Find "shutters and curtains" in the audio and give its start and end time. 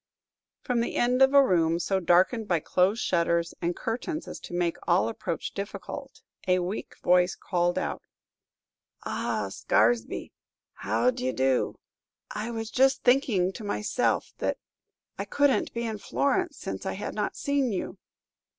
3.03-4.27